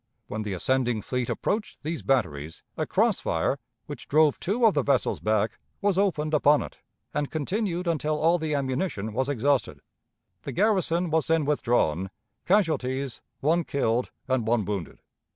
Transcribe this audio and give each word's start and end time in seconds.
When 0.25 0.41
the 0.41 0.53
ascending 0.55 1.03
fleet 1.03 1.29
approached 1.29 1.83
these 1.83 2.01
batteries, 2.01 2.63
a 2.75 2.87
cross 2.87 3.19
fire, 3.19 3.59
which 3.85 4.07
drove 4.07 4.39
two 4.39 4.65
of 4.65 4.73
the 4.73 4.81
vessels 4.81 5.19
back, 5.19 5.59
was 5.79 5.95
opened 5.95 6.33
upon 6.33 6.63
it, 6.63 6.79
and 7.13 7.29
continued 7.29 7.85
until 7.85 8.17
all 8.17 8.39
the 8.39 8.55
ammunition 8.55 9.13
was 9.13 9.29
exhausted. 9.29 9.79
The 10.41 10.53
garrison 10.53 11.11
was 11.11 11.27
then 11.27 11.45
withdrawn 11.45 12.09
casualties, 12.47 13.21
one 13.41 13.63
killed 13.63 14.09
and 14.27 14.47
one 14.47 14.65
wounded. 14.65 15.03